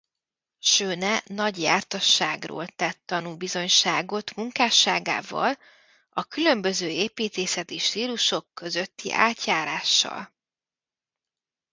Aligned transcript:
Schöne 0.59 1.21
nagy 1.27 1.59
jártasságról 1.59 2.67
tett 2.67 2.99
tanúbizonyságot 3.05 4.33
munkásságával 4.35 5.57
a 6.09 6.23
különböző 6.23 6.87
építészeti 6.87 7.77
stílusok 7.77 8.47
közötti 8.53 9.11
átjárással. 9.13 10.33